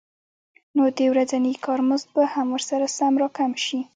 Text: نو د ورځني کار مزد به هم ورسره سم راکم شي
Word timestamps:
نو 0.75 0.83
د 0.97 0.99
ورځني 1.11 1.53
کار 1.65 1.79
مزد 1.89 2.07
به 2.15 2.23
هم 2.33 2.47
ورسره 2.55 2.85
سم 2.97 3.13
راکم 3.21 3.51
شي 3.65 3.79